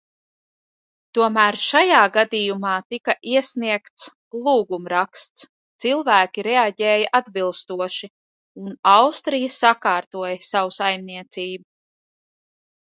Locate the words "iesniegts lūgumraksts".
3.33-5.45